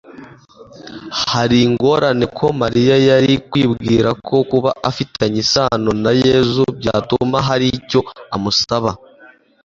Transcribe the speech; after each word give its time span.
Hari 1.31 1.57
ingorane 1.67 2.25
ko 2.37 2.45
Mariya 2.61 2.95
yari 3.09 3.33
kwibwira 3.49 4.09
ko 4.25 4.35
kuba 4.51 4.69
afitanye 4.89 5.39
isano 5.45 5.91
na 6.03 6.11
Yesu 6.23 6.61
byatuma 6.79 7.37
hari 7.47 7.67
icyo 7.79 8.01
amusaba 8.35 8.91